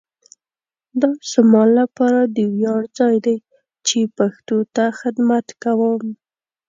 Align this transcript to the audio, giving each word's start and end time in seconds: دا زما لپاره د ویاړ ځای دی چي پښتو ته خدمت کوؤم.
دا 1.01 1.09
زما 1.33 1.63
لپاره 1.79 2.21
د 2.35 2.37
ویاړ 2.55 2.81
ځای 2.97 3.15
دی 3.25 3.37
چي 3.87 3.99
پښتو 4.17 4.57
ته 4.75 4.85
خدمت 4.99 5.47
کوؤم. 5.63 6.05